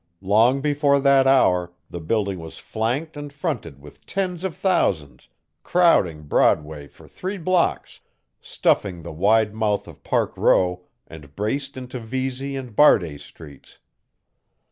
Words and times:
Long 0.23 0.61
before 0.61 0.99
that 0.99 1.27
hour 1.27 1.73
the 1.91 1.99
building 1.99 2.39
was 2.39 2.57
flanked 2.57 3.15
and 3.15 3.31
fronted 3.31 3.79
with 3.79 4.03
tens 4.07 4.43
of 4.43 4.57
thousands, 4.57 5.29
crowding 5.61 6.23
Broadway 6.23 6.87
for 6.87 7.07
three 7.07 7.37
blocks, 7.37 7.99
stuffing 8.41 9.03
the 9.03 9.13
wide 9.13 9.53
mouth 9.53 9.87
of 9.87 10.03
Park 10.03 10.35
Row 10.35 10.87
and 11.05 11.35
braced 11.35 11.77
into 11.77 11.99
Vesey 11.99 12.55
and 12.55 12.75
Barday 12.75 13.19
Streets. 13.19 13.77